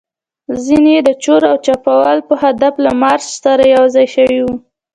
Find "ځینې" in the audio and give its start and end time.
0.63-0.91